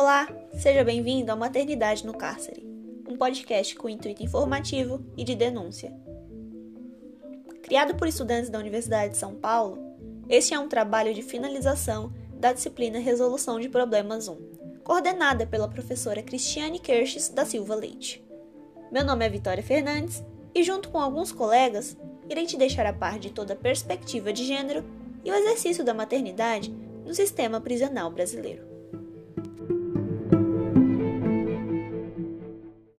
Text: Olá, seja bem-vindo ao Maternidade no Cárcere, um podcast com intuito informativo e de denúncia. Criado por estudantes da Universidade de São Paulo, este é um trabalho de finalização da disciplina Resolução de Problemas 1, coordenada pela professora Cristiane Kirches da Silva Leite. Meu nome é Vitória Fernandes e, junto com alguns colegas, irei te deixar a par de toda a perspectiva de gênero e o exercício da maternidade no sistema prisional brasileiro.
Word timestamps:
Olá, 0.00 0.28
seja 0.52 0.84
bem-vindo 0.84 1.32
ao 1.32 1.36
Maternidade 1.36 2.06
no 2.06 2.16
Cárcere, 2.16 2.64
um 3.08 3.16
podcast 3.16 3.74
com 3.74 3.88
intuito 3.88 4.22
informativo 4.22 5.04
e 5.16 5.24
de 5.24 5.34
denúncia. 5.34 5.92
Criado 7.64 7.96
por 7.96 8.06
estudantes 8.06 8.48
da 8.48 8.60
Universidade 8.60 9.14
de 9.14 9.18
São 9.18 9.34
Paulo, 9.34 9.76
este 10.28 10.54
é 10.54 10.58
um 10.58 10.68
trabalho 10.68 11.12
de 11.12 11.20
finalização 11.20 12.12
da 12.34 12.52
disciplina 12.52 13.00
Resolução 13.00 13.58
de 13.58 13.68
Problemas 13.68 14.28
1, 14.28 14.36
coordenada 14.84 15.44
pela 15.48 15.68
professora 15.68 16.22
Cristiane 16.22 16.78
Kirches 16.78 17.28
da 17.28 17.44
Silva 17.44 17.74
Leite. 17.74 18.24
Meu 18.92 19.04
nome 19.04 19.26
é 19.26 19.28
Vitória 19.28 19.64
Fernandes 19.64 20.24
e, 20.54 20.62
junto 20.62 20.90
com 20.90 21.00
alguns 21.00 21.32
colegas, 21.32 21.96
irei 22.30 22.46
te 22.46 22.56
deixar 22.56 22.86
a 22.86 22.92
par 22.92 23.18
de 23.18 23.32
toda 23.32 23.54
a 23.54 23.56
perspectiva 23.56 24.32
de 24.32 24.44
gênero 24.44 24.84
e 25.24 25.30
o 25.32 25.34
exercício 25.34 25.82
da 25.84 25.92
maternidade 25.92 26.70
no 27.04 27.12
sistema 27.12 27.60
prisional 27.60 28.12
brasileiro. 28.12 28.77